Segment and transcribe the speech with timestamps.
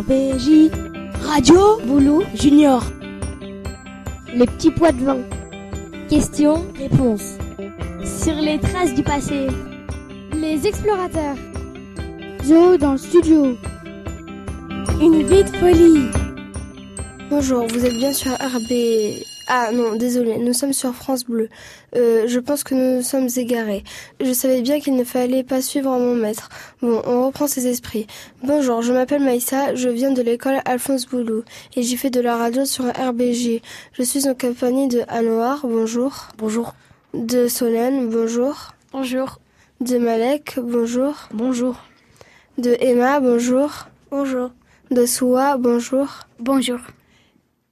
[0.00, 0.70] RBJ.
[1.26, 2.82] Radio Boulou Junior.
[4.34, 5.18] Les petits pois de vin.
[6.08, 7.36] Questions, réponses.
[8.02, 9.48] Sur les traces du passé.
[10.32, 11.36] Les explorateurs.
[12.44, 13.58] Zoo dans le studio.
[15.02, 16.08] Une vie de folie.
[17.28, 19.29] Bonjour, vous êtes bien sur RB.
[19.52, 21.48] Ah non, désolé, nous sommes sur France Bleu.
[21.96, 23.82] Euh, je pense que nous nous sommes égarés.
[24.20, 26.50] Je savais bien qu'il ne fallait pas suivre mon maître.
[26.82, 28.06] Bon, on reprend ses esprits.
[28.44, 31.42] Bonjour, je m'appelle Maïssa, je viens de l'école Alphonse Boulou
[31.74, 33.60] et j'y fais de la radio sur RBG.
[33.92, 36.28] Je suis en compagnie de Anouar, bonjour.
[36.38, 36.76] Bonjour.
[37.12, 38.74] De Solène, bonjour.
[38.92, 39.40] Bonjour.
[39.80, 41.28] De Malek, bonjour.
[41.34, 41.74] Bonjour.
[42.56, 43.88] De Emma, bonjour.
[44.12, 44.52] Bonjour.
[44.92, 46.06] De Soua, bonjour.
[46.38, 46.78] Bonjour.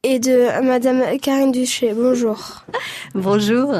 [0.05, 2.65] Et de Madame Karine Duché, bonjour.
[3.17, 3.75] Bonjour.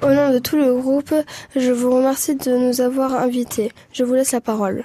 [0.00, 1.12] Au nom de tout le groupe,
[1.56, 3.72] je vous remercie de nous avoir invités.
[3.92, 4.84] Je vous laisse la parole.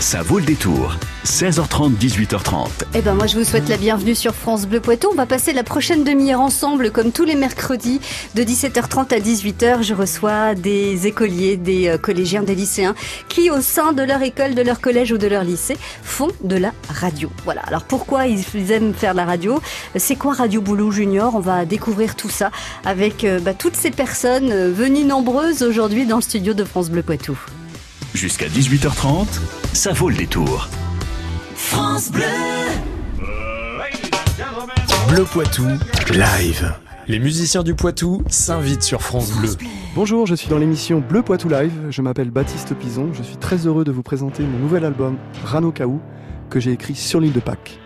[0.00, 0.96] Ça vaut le détour.
[1.24, 2.68] 16h30, 18h30.
[2.94, 5.08] Eh ben moi je vous souhaite la bienvenue sur France Bleu Poitou.
[5.10, 8.00] On va passer la prochaine demi-heure ensemble comme tous les mercredis
[8.34, 9.82] de 17h30 à 18h.
[9.82, 12.94] Je reçois des écoliers, des euh, collégiens, des lycéens
[13.28, 16.56] qui au sein de leur école, de leur collège ou de leur lycée font de
[16.56, 17.30] la radio.
[17.44, 17.62] Voilà.
[17.62, 19.60] Alors pourquoi ils aiment faire de la radio?
[19.96, 21.34] C'est quoi Radio Boulot Junior?
[21.34, 22.50] On va découvrir tout ça
[22.84, 26.90] avec euh, bah, toutes ces personnes euh, venues nombreuses aujourd'hui dans le studio de France
[26.90, 27.36] Bleu Poitou.
[28.16, 29.26] Jusqu'à 18h30,
[29.74, 30.70] ça vaut le détour.
[31.54, 32.22] France Bleu.
[35.10, 35.66] Bleu Poitou,
[36.08, 36.72] live.
[37.08, 39.50] Les musiciens du Poitou s'invitent sur France Bleu.
[39.94, 41.74] Bonjour, je suis dans l'émission Bleu Poitou Live.
[41.90, 43.10] Je m'appelle Baptiste Pison.
[43.12, 46.00] Je suis très heureux de vous présenter mon nouvel album Rano Kaou
[46.48, 47.78] que j'ai écrit sur l'île de Pâques.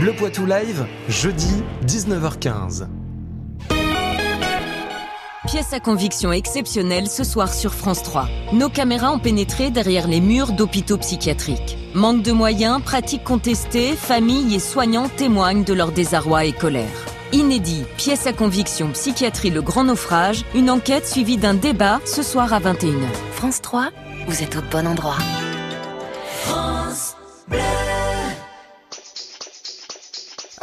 [0.00, 2.86] Bleu Poitou Live, jeudi 19h15.
[5.46, 8.26] Pièce à conviction exceptionnelle ce soir sur France 3.
[8.54, 11.76] Nos caméras ont pénétré derrière les murs d'hôpitaux psychiatriques.
[11.92, 17.04] Manque de moyens, pratiques contestées, familles et soignants témoignent de leur désarroi et colère.
[17.32, 22.54] Inédit, pièce à conviction psychiatrie Le Grand Naufrage, une enquête suivie d'un débat ce soir
[22.54, 23.04] à 21h.
[23.32, 23.90] France 3,
[24.26, 25.18] vous êtes au bon endroit.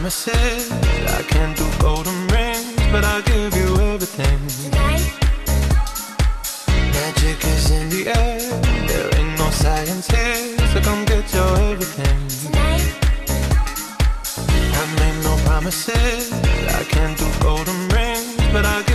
[0.00, 0.72] promises.
[1.18, 4.38] I can't do golden rings, but I'll give you everything.
[4.62, 5.04] Tonight,
[6.94, 8.40] Magic is in the air.
[8.88, 12.18] There ain't no science here, so come get your everything.
[12.42, 12.86] tonight,
[14.80, 16.32] I made no promises.
[16.80, 18.89] I can't do golden rings, but I'll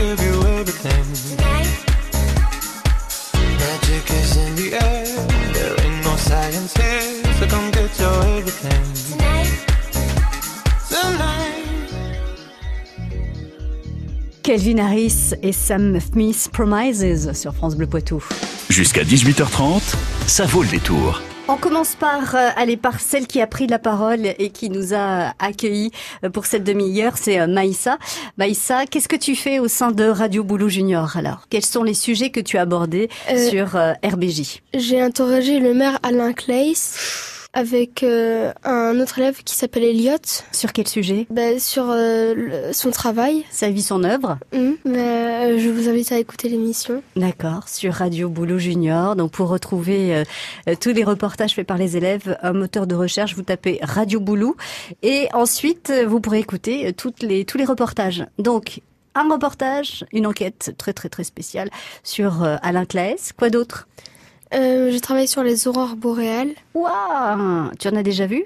[14.46, 18.24] Kelvin Harris et Sam Smith Promises sur France Bleu Poitou.
[18.70, 19.82] Jusqu'à 18h30,
[20.28, 21.24] ça vaut le détour.
[21.48, 24.94] On commence par euh, aller par celle qui a pris la parole et qui nous
[24.94, 25.90] a accueillis
[26.24, 27.98] euh, pour cette demi-heure, c'est euh, Maïssa.
[28.38, 31.48] Maïssa, qu'est-ce que tu fais au sein de Radio Boulot Junior alors?
[31.50, 35.74] Quels sont les sujets que tu as abordés Euh, sur euh, RBJ J'ai interrogé le
[35.74, 40.18] maire Alain Claes avec euh, un autre élève qui s'appelle Elliot
[40.52, 41.26] Sur quel sujet?
[41.32, 43.44] Bah, sur euh, le- son travail.
[43.50, 44.38] Sa vie, son œuvre?
[44.54, 47.02] Hum, bah, euh, je vous invite à écouter l'émission.
[47.16, 49.16] D'accord, sur Radio Boulot Junior.
[49.16, 50.24] Donc pour retrouver euh,
[50.70, 54.20] euh, tous les reportages faits par les élèves, un moteur de recherche, vous tapez Radio
[54.20, 54.56] Boulot
[55.02, 58.26] et ensuite euh, vous pourrez écouter toutes les tous les reportages.
[58.38, 58.82] Donc
[59.16, 61.70] un reportage, une enquête très très très spéciale
[62.04, 63.32] sur euh, Alain Claes.
[63.38, 63.88] Quoi d'autre?
[64.56, 66.54] Euh, je travaille sur les aurores boréales.
[66.74, 68.46] Waouh Tu en as déjà vu?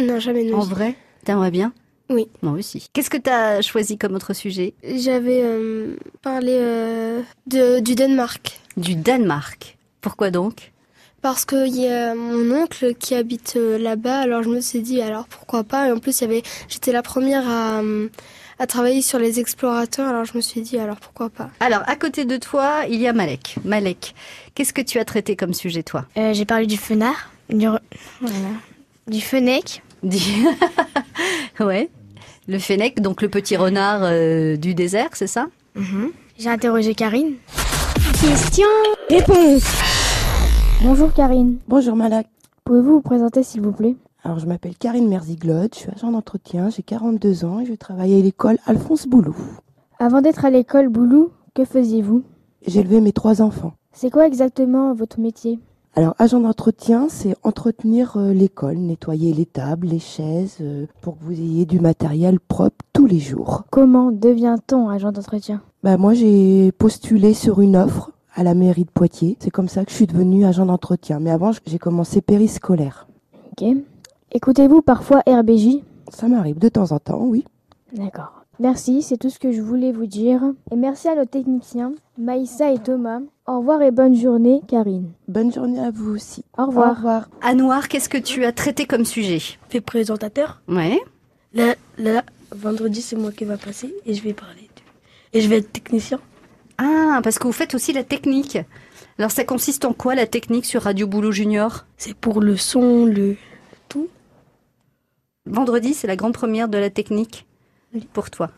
[0.00, 0.58] Non, jamais non.
[0.58, 0.94] En vrai?
[1.24, 1.72] T'aimerais bien?
[2.10, 2.28] Oui.
[2.42, 2.88] Moi aussi.
[2.92, 4.74] Qu'est-ce que t'as choisi comme autre sujet?
[4.82, 8.60] J'avais euh, parlé euh, de, du Danemark.
[8.76, 9.76] Du Danemark.
[10.00, 10.72] Pourquoi donc?
[11.20, 15.26] Parce qu'il y a mon oncle qui habite là-bas, alors je me suis dit, alors
[15.26, 15.88] pourquoi pas?
[15.88, 17.82] Et en plus, il y avait, j'étais la première à,
[18.58, 21.94] à travailler sur les explorateurs, alors je me suis dit, alors pourquoi pas Alors, à
[21.96, 23.56] côté de toi, il y a Malek.
[23.64, 24.14] Malek,
[24.54, 26.04] qu'est-ce que tu as traité comme sujet, toi?
[26.16, 27.78] Euh, J'ai parlé du fenard, du, re-
[28.20, 28.36] voilà.
[29.06, 29.82] du fennec.
[30.02, 30.44] Dis-
[31.60, 31.88] ouais.
[32.48, 35.46] Le fennec, donc le petit renard euh, du désert, c'est ça?
[36.38, 37.34] J'ai interrogé Karine.
[38.20, 38.66] Question,
[39.10, 39.62] réponse.
[40.82, 41.58] Bonjour Karine.
[41.68, 42.26] Bonjour Malak.
[42.64, 43.94] Pouvez-vous vous présenter s'il vous plaît?
[44.28, 48.14] Alors je m'appelle Karine Merziglotte, je suis agent d'entretien, j'ai 42 ans et je travaille
[48.14, 49.34] à l'école Alphonse Boulou.
[49.98, 52.22] Avant d'être à l'école Boulou, que faisiez-vous?
[52.60, 53.72] Élevé mes trois enfants.
[53.90, 55.60] C'est quoi exactement votre métier?
[55.94, 61.24] Alors agent d'entretien, c'est entretenir euh, l'école, nettoyer les tables, les chaises, euh, pour que
[61.24, 63.62] vous ayez du matériel propre tous les jours.
[63.70, 65.62] Comment devient-on agent d'entretien?
[65.82, 69.38] Bah moi j'ai postulé sur une offre à la mairie de Poitiers.
[69.40, 71.18] C'est comme ça que je suis devenue agent d'entretien.
[71.18, 73.08] Mais avant j'ai commencé périscolaire.
[73.52, 73.74] Ok.
[74.32, 75.78] Écoutez-vous parfois RBJ
[76.12, 77.44] Ça m'arrive de temps en temps, oui.
[77.92, 78.44] D'accord.
[78.60, 80.42] Merci, c'est tout ce que je voulais vous dire.
[80.72, 83.20] Et merci à nos techniciens, Maïssa et Thomas.
[83.46, 85.10] Au revoir et bonne journée, Karine.
[85.28, 86.44] Bonne journée à vous aussi.
[86.58, 86.90] Au revoir.
[86.90, 87.28] Au revoir.
[87.40, 89.38] Anouar, qu'est-ce que tu as traité comme sujet?
[89.68, 90.60] Fait présentateur?
[90.68, 90.98] Ouais.
[91.54, 94.62] Là, là, vendredi, c'est moi qui va passer et je vais parler.
[95.32, 96.18] de- Et je vais être technicien.
[96.78, 98.58] Ah, parce que vous faites aussi la technique.
[99.18, 101.86] Alors, ça consiste en quoi la technique sur Radio Boulot Junior?
[101.96, 103.36] C'est pour le son, le.
[105.48, 107.46] Vendredi, c'est la grande première de la technique
[108.12, 108.50] pour toi.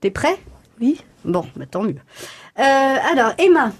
[0.00, 0.36] T'es prêt?
[0.80, 1.00] Oui.
[1.24, 1.96] Bon, bah, tant mieux.
[2.58, 2.62] Euh,
[3.12, 3.72] alors, Emma.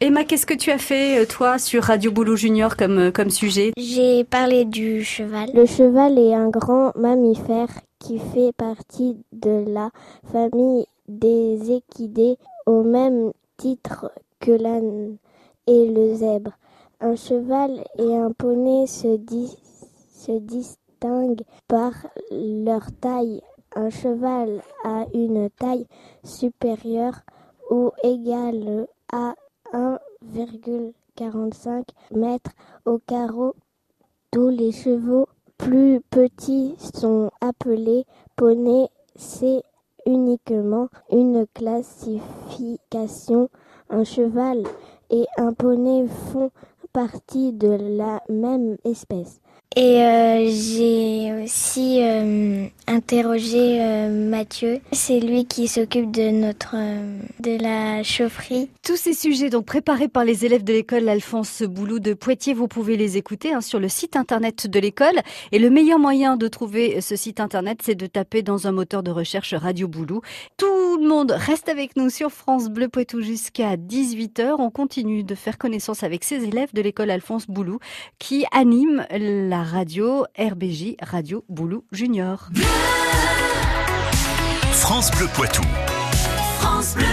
[0.00, 3.30] Emma, qu'est-ce que tu as fait, euh, toi, sur Radio Boulot Junior comme, euh, comme
[3.30, 3.72] sujet?
[3.76, 5.50] J'ai parlé du cheval.
[5.54, 9.90] Le cheval est un grand mammifère qui fait partie de la
[10.32, 12.36] famille des équidés
[12.66, 14.10] au même titre
[14.40, 15.16] que l'âne
[15.68, 16.52] et le zèbre.
[17.00, 19.56] Un cheval et un poney se, dis-
[20.14, 20.38] se
[21.68, 21.92] par
[22.30, 23.40] leur taille.
[23.74, 25.86] Un cheval a une taille
[26.24, 27.20] supérieure
[27.70, 29.34] ou égale à
[29.72, 32.50] 1,45 mètres
[32.84, 33.54] au carreau.
[34.30, 38.04] Tous les chevaux plus petits sont appelés
[38.36, 38.88] poneys.
[39.16, 39.62] C'est
[40.06, 43.48] uniquement une classification.
[43.90, 44.62] Un cheval
[45.10, 46.50] et un poney font
[46.92, 49.41] partie de la même espèce.
[49.74, 54.80] Et euh, j'ai aussi euh, interrogé euh, Mathieu.
[54.92, 56.76] C'est lui qui s'occupe de notre
[57.40, 58.68] de la chaufferie.
[58.82, 62.68] Tous ces sujets donc préparés par les élèves de l'école Alphonse Boulou de Poitiers, vous
[62.68, 65.20] pouvez les écouter hein, sur le site internet de l'école.
[65.52, 69.02] Et le meilleur moyen de trouver ce site internet, c'est de taper dans un moteur
[69.02, 70.20] de recherche Radio Boulou.
[70.58, 74.56] Tout le monde reste avec nous sur France Bleu Poitou jusqu'à 18h.
[74.58, 77.78] On continue de faire connaissance avec ces élèves de l'école Alphonse Boulou
[78.18, 82.48] qui animent la radio RBJ Radio Boulou Junior.
[84.72, 85.62] France Bleu Poitou.
[86.58, 87.06] France Bleu.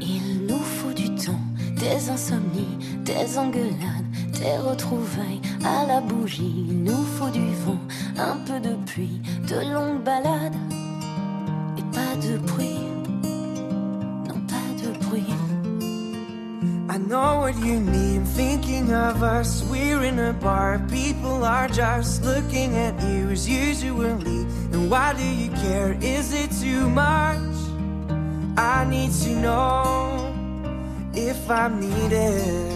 [0.00, 1.32] Il nous faut du temps,
[1.78, 3.72] des insomnies, des engueulades,
[4.32, 6.66] des retrouvailles à la bougie.
[6.68, 7.80] Il nous faut du vent,
[8.18, 10.54] un peu de pluie, de longues balades.
[12.22, 12.78] De bruit.
[14.28, 15.26] Non, pas de bruit.
[16.88, 18.24] I know what you need.
[18.28, 20.80] Thinking of us, we're in a bar.
[20.88, 24.46] People are just looking at you as usually.
[24.72, 25.96] And why do you care?
[26.00, 27.40] Is it too much?
[28.56, 30.32] I need to know
[31.14, 32.72] if I'm needed.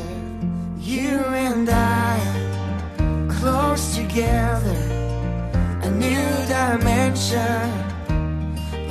[0.81, 2.19] You and I,
[3.38, 4.83] close together,
[5.83, 7.96] a new dimension.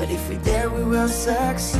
[0.05, 1.79] But if we're there, we will succeed.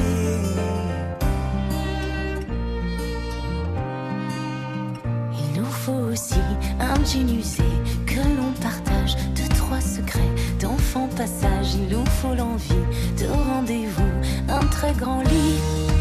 [5.32, 6.42] Il nous faut aussi
[6.80, 7.62] un usé
[8.08, 11.76] que l'on partage de trois secrets d'enfant passage.
[11.76, 12.74] Il nous faut l'envie
[13.20, 15.95] de rendez-vous, un très grand lit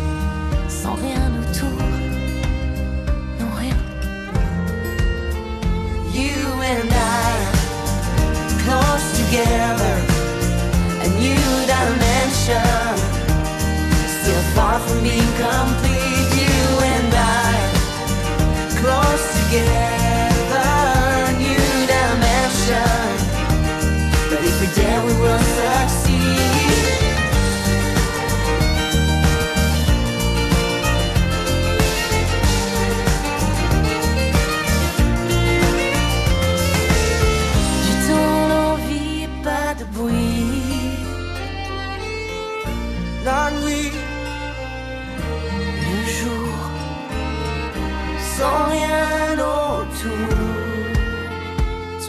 [14.87, 15.94] for me complete.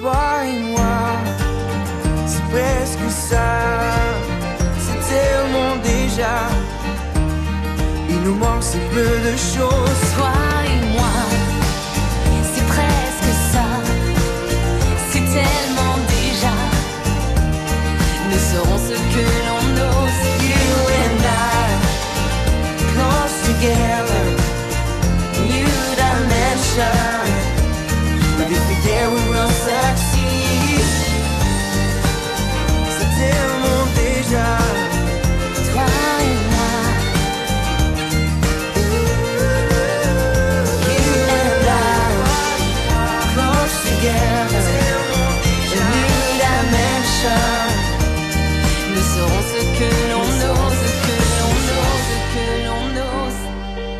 [0.07, 1.17] Et moi,
[2.27, 3.49] c'est presque ça.
[4.77, 6.47] C'est tellement déjà.
[8.09, 10.64] Il nous manque si peu de choses.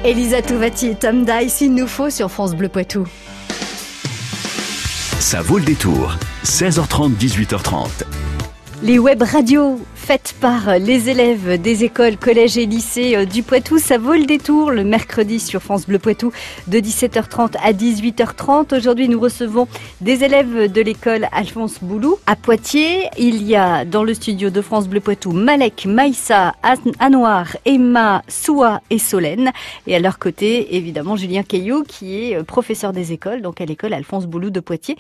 [0.06, 3.08] Elisa Touvati et Tom Dice, il nous faut sur France Bleu Poitou.
[5.20, 6.16] Ça vaut le détour.
[6.44, 7.88] 16h30, 18h30.
[8.84, 13.80] Les web radios faites par les élèves des écoles, collèges et lycées euh, du Poitou,
[13.80, 16.32] ça vaut le détour le mercredi sur France Bleu Poitou
[16.68, 18.78] de 17h30 à 18h30.
[18.78, 19.68] Aujourd'hui, nous recevons
[20.02, 23.10] des élèves de l'école Alphonse Boulou à Poitiers.
[23.18, 28.22] Il y a dans le studio de France Bleu Poitou Malek, Maïssa, An- Anouar, Emma,
[28.28, 29.52] Soua et Solène.
[29.88, 33.66] Et à leur côté, évidemment, Julien Caillot qui est euh, professeur des écoles, donc à
[33.66, 34.98] l'école Alphonse Boulou de Poitiers.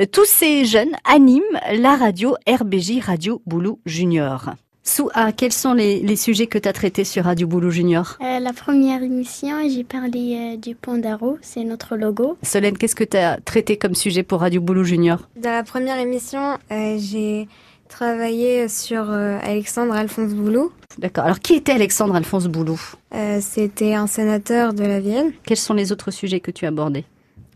[0.00, 4.47] Euh, Tous ces jeunes animent la radio RBJ Radio Boulou Junior.
[4.88, 8.40] Soua, quels sont les, les sujets que tu as traités sur Radio Boulou Junior Euh,
[8.40, 12.38] la première émission, j'ai parlé euh, du Pandaro, c'est notre logo.
[12.42, 15.28] Solène, qu'est-ce que tu as traité comme sujet pour Radio Boulou Junior?
[15.36, 17.48] Dans la première émission, euh, j'ai
[17.90, 20.72] travaillé sur euh, Alexandre Alphonse Boulou.
[20.96, 21.24] D'accord.
[21.24, 22.80] Alors, qui était Alexandre Alphonse Boulou?
[23.14, 25.32] Euh, C'était un sénateur de la Vienne.
[25.44, 27.04] Quels sont les autres sujets que tu as abordés?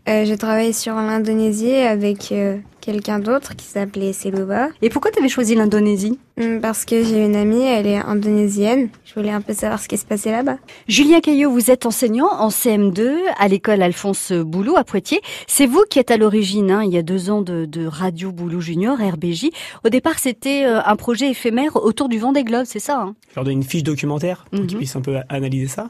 [0.07, 4.67] Euh, j'ai travaillé sur l'Indonésie avec euh, quelqu'un d'autre qui s'appelait Seluba.
[4.81, 8.89] Et pourquoi tu avais choisi l'Indonésie Hum, Parce que j'ai une amie, elle est indonésienne.
[9.05, 10.57] Je voulais un peu savoir ce qui se passait là-bas.
[10.87, 15.21] Julien Caillot, vous êtes enseignant en CM2 à l'école Alphonse Boulou à Poitiers.
[15.47, 18.31] C'est vous qui êtes à l'origine, hein, il y a deux ans, de, de Radio
[18.31, 19.49] Boulou Junior, RBJ.
[19.85, 23.35] Au départ, c'était euh, un projet éphémère autour du Vendée Globe, c'est ça hein Je
[23.35, 24.77] leur donne une fiche documentaire pour qu'ils Mhm.
[24.77, 25.89] puissent un peu analyser ça.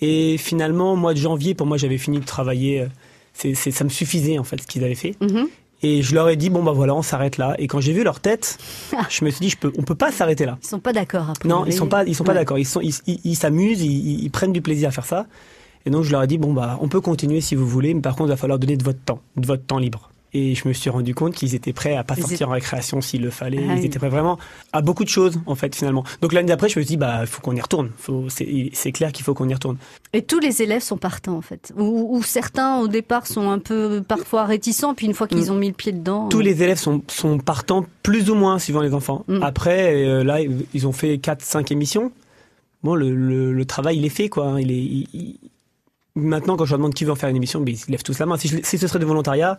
[0.00, 2.82] Et finalement, au mois de janvier, pour moi, j'avais fini de travailler.
[2.82, 2.86] euh,
[3.32, 5.14] C'est, c'est- ça me suffisait, en fait, ce qu'ils avaient fait.
[5.20, 5.46] Mhm.
[5.82, 7.54] Et je leur ai dit, bon, bah voilà, on s'arrête là.
[7.58, 8.58] Et quand j'ai vu leur tête,
[9.08, 10.58] je me suis dit, je peux, on peut pas s'arrêter là.
[10.62, 11.30] Ils sont pas d'accord.
[11.30, 12.58] après, Non, vous ils sont pas, ils sont pas d'accord.
[12.58, 15.26] Ils sont, ils, ils- ils s'amusent, ils, ils prennent du plaisir à faire ça.
[15.86, 18.00] Et donc je leur ai dit bon bah on peut continuer si vous voulez, mais
[18.00, 20.10] par contre il va falloir donner de votre temps, de votre temps libre.
[20.34, 23.00] Et je me suis rendu compte qu'ils étaient prêts à pas Ils sortir en récréation
[23.00, 23.64] s'il le fallait.
[23.66, 23.86] Ah ils oui.
[23.86, 24.38] étaient prêts vraiment
[24.74, 26.04] à beaucoup de choses en fait finalement.
[26.20, 27.90] Donc l'année d'après je me suis dit bah faut qu'on y retourne.
[28.28, 29.78] C'est, clair qu'il faut qu'on y retourne.
[30.12, 31.72] Et tous les élèves sont partants en fait.
[31.78, 35.50] Ou, ou certains au départ sont un peu parfois réticents, puis une fois qu'ils Mm.
[35.50, 36.28] ont mis le pied dedans.
[36.28, 39.24] Tous euh, les élèves sont, sont partants plus ou moins suivant les enfants.
[39.28, 39.42] Mm.
[39.42, 40.40] Après euh, là
[40.74, 42.12] ils ont fait 4-5 émissions.
[42.82, 44.46] Bon le, le, le travail il est fait quoi.
[44.48, 44.60] hein.
[44.60, 45.38] Il est, il- il-
[46.16, 48.18] maintenant, quand je leur demande qui veut en faire une émission, ben, ils lèvent tous
[48.18, 48.36] la main.
[48.36, 49.58] Si, je- si ce serait de volontariat,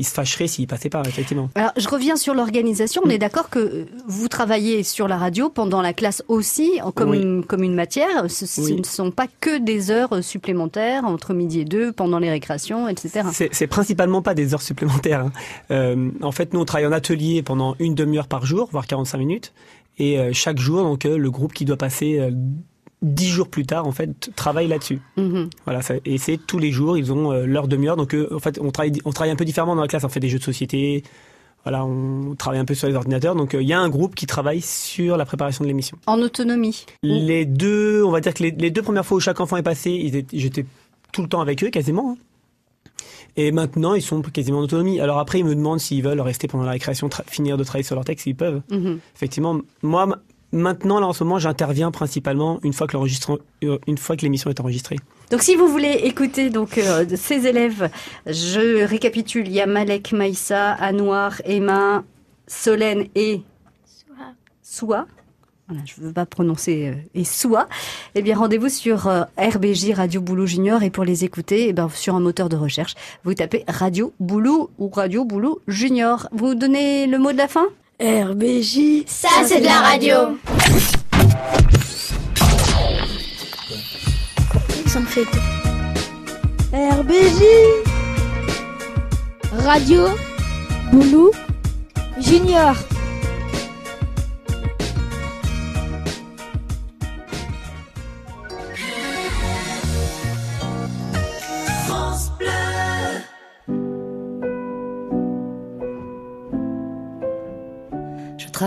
[0.00, 1.50] ils se fâcheraient s'ils passaient pas, effectivement.
[1.54, 3.02] Alors, je reviens sur l'organisation.
[3.04, 7.10] On est d'accord que euh, vous travaillez sur la radio pendant la classe aussi, comme,
[7.10, 7.20] Oui.
[7.22, 8.28] une, comme une matière.
[8.28, 12.88] Ce, ne sont pas que des heures supplémentaires entre midi et deux, pendant les récréations,
[12.88, 13.28] etc.
[13.32, 15.20] C'est c'est principalement pas des heures supplémentaires.
[15.26, 15.32] hein.
[15.70, 19.18] Euh, en fait, nous, on travaille en atelier pendant une demi-heure par jour, voire 45
[19.18, 19.52] minutes.
[19.98, 22.18] Et euh, chaque jour, donc, euh, le groupe qui doit passer
[23.02, 25.00] 10 jours plus tard, en fait, travaille là-dessus.
[25.16, 25.48] Mhm.
[25.64, 27.96] Voilà, ça- et c'est tous les jours, ils ont euh, leur demi-heure.
[27.96, 30.04] Donc, euh, en fait, on travaille, on travaille un peu différemment dans la classe.
[30.04, 31.02] On fait des jeux de société.
[31.64, 33.34] Voilà, on travaille un peu sur les ordinateurs.
[33.34, 35.98] Donc, euh, il y a un groupe qui travaille sur la préparation de l'émission.
[36.06, 36.86] En autonomie.
[37.02, 39.62] Les deux, on va dire que les, les deux premières fois où chaque enfant est
[39.62, 40.64] passé, j'étais
[41.12, 42.12] tout le temps avec eux, quasiment.
[42.12, 42.16] hein.
[43.36, 45.00] Et maintenant, ils sont quasiment en autonomie.
[45.00, 47.94] Alors après, ils me demandent s'ils veulent rester pendant la récréation, finir de travailler sur
[47.94, 48.60] leur texte, ils peuvent.
[48.70, 48.98] Mhm.
[49.14, 50.18] Effectivement, moi,
[50.52, 54.50] maintenant, là, en ce moment, j'interviens principalement une fois que euh, une fois que l'émission
[54.50, 54.96] est enregistrée.
[55.30, 57.90] Donc, si vous voulez écouter donc euh, ces élèves,
[58.26, 59.46] je récapitule.
[59.46, 62.04] Il y a Malek, Maïssa, Anouar, Emma,
[62.46, 63.42] Solène et
[64.62, 65.06] Soua.
[65.68, 67.68] Voilà, je ne veux pas prononcer euh, et Soua.
[68.16, 72.16] Eh bien, rendez-vous sur RBJ Radio Boulot Junior et pour les écouter, eh ben, sur
[72.16, 76.28] un moteur de recherche, vous tapez Radio Boulot ou Radio Boulot Junior.
[76.32, 77.68] Vous donnez le mot de la fin?
[78.00, 79.04] RBJ.
[79.06, 80.38] Ça, c'est de la radio.
[84.86, 85.26] Ça me fait.
[86.72, 87.42] RBJ.
[89.66, 90.06] Radio.
[90.90, 91.30] Boulou.
[92.18, 92.74] Junior.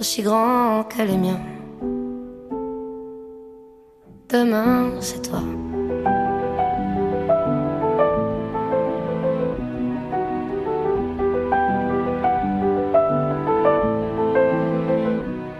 [0.00, 1.40] aussi grands que les miens.
[4.30, 5.40] Demain, c'est toi.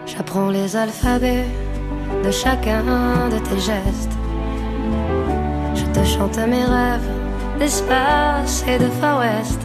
[0.07, 1.45] J'apprends les alphabets
[2.25, 2.83] de chacun
[3.29, 4.17] de tes gestes.
[5.75, 7.11] Je te chante mes rêves
[7.59, 9.61] d'espace et de Far West.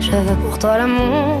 [0.00, 1.40] Je veux pour toi l'amour,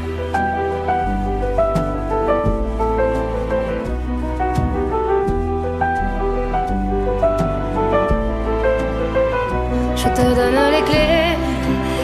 [10.03, 11.37] Je te donne les clés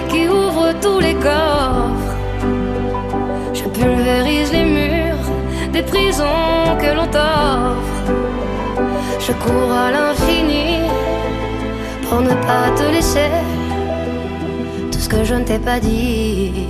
[0.07, 2.15] qui ouvrent tous les coffres.
[3.55, 5.31] Je pulvérise les murs
[5.73, 8.03] des prisons que l'on t'offre.
[9.19, 10.88] Je cours à l'infini
[12.03, 13.31] pour ne pas te laisser.
[14.91, 16.67] Tout ce que je ne t'ai pas dit,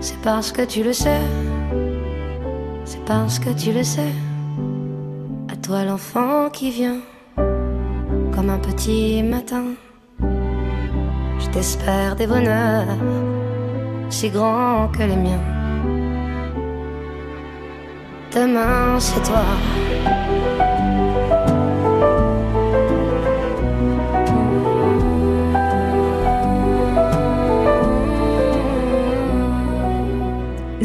[0.00, 1.20] c'est parce que tu le sais.
[2.86, 4.14] C'est parce que tu le sais.
[5.52, 7.00] À toi l'enfant qui vient
[8.34, 9.64] comme un petit matin.
[11.52, 12.96] T'espère des bonheurs
[14.08, 15.44] si grands que les miens.
[18.34, 19.44] Demain, c'est toi.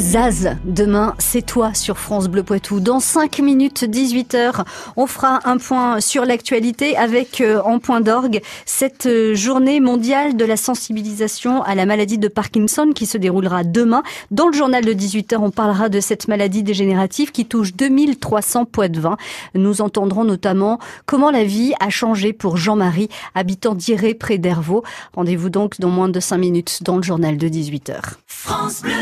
[0.08, 2.80] Zaz, demain, c'est toi sur France Bleu Poitou.
[2.80, 4.64] Dans 5 minutes, 18h,
[4.96, 10.38] on fera un point sur l'actualité avec euh, en point d'orgue cette euh, journée mondiale
[10.38, 14.02] de la sensibilisation à la maladie de Parkinson qui se déroulera demain.
[14.32, 19.18] Dans le journal de 18h, on parlera de cette maladie dégénérative qui touche 2300 Poitvins.
[19.56, 24.84] Nous entendrons notamment comment la vie a changé pour Jean-Marie, habitant d'Iré près d'Hervaux.
[25.18, 28.14] Rendez-vous donc dans moins de 5 minutes dans le journal de 18h.
[28.26, 28.94] France Bleu.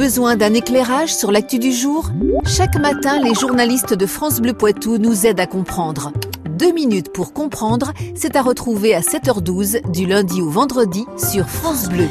[0.00, 2.08] Besoin d'un éclairage sur l'actu du jour
[2.46, 6.10] Chaque matin, les journalistes de France Bleu Poitou nous aident à comprendre.
[6.48, 11.90] Deux minutes pour comprendre, c'est à retrouver à 7h12 du lundi au vendredi sur France
[11.90, 12.08] Bleu.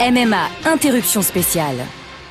[0.00, 1.78] MMA, interruption spéciale.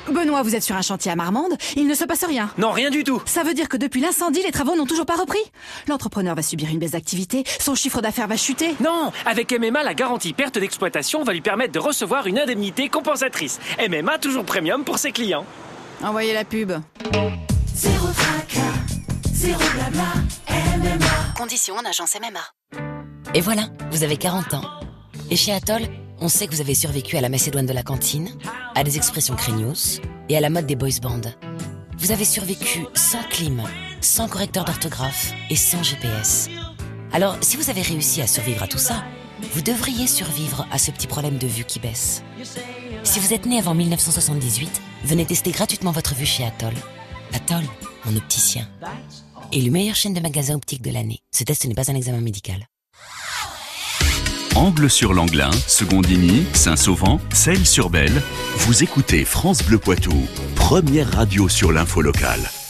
[0.09, 2.49] Benoît, vous êtes sur un chantier à Marmande, il ne se passe rien.
[2.57, 3.21] Non, rien du tout.
[3.25, 5.39] Ça veut dire que depuis l'incendie, les travaux n'ont toujours pas repris
[5.87, 8.75] L'entrepreneur va subir une baisse d'activité, son chiffre d'affaires va chuter.
[8.81, 13.59] Non, avec MMA, la garantie perte d'exploitation va lui permettre de recevoir une indemnité compensatrice.
[13.89, 15.45] MMA, toujours premium pour ses clients.
[16.03, 16.71] Envoyez la pub.
[17.73, 18.61] Zéro tracas,
[19.31, 20.13] zéro blabla,
[20.77, 21.33] MMA.
[21.37, 22.81] Conditions en agence MMA.
[23.33, 24.63] Et voilà, vous avez 40 ans.
[25.29, 25.83] Et chez Atoll,
[26.19, 28.29] on sait que vous avez survécu à la Macédoine de la cantine,
[28.75, 31.21] à des expressions craignos et à la mode des boys bands.
[31.97, 33.61] Vous avez survécu sans clim,
[34.01, 36.49] sans correcteur d'orthographe et sans GPS.
[37.11, 39.03] Alors, si vous avez réussi à survivre à tout ça,
[39.53, 42.23] vous devriez survivre à ce petit problème de vue qui baisse.
[43.03, 46.73] Si vous êtes né avant 1978, venez tester gratuitement votre vue chez Atoll.
[47.33, 47.63] Atoll,
[48.05, 48.67] mon opticien.
[49.51, 51.19] Élu meilleure chaîne de magasins optiques de l'année.
[51.31, 52.67] Ce test n'est pas un examen médical.
[54.55, 58.21] Angle sur l'Anglin, Secondigny, Saint-Sauvent, Celle-sur-Belle.
[58.57, 62.60] Vous écoutez France Bleu Poitou, première radio sur l'info locale.